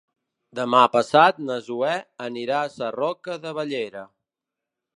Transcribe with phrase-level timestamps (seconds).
[0.59, 1.91] Demà passat na Zoè
[2.29, 4.03] anirà a Sarroca de Bellera.